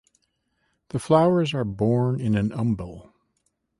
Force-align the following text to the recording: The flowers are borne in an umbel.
The 0.89 0.97
flowers 0.97 1.53
are 1.53 1.63
borne 1.63 2.19
in 2.19 2.33
an 2.35 2.49
umbel. 2.53 3.13